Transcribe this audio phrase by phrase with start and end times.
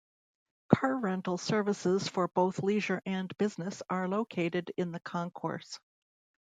[0.69, 5.79] Car rental services for both leisure and business are located in the concourse.